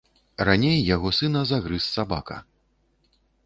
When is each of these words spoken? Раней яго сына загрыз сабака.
Раней 0.47 0.79
яго 0.95 1.11
сына 1.19 1.39
загрыз 1.51 1.83
сабака. 1.99 2.37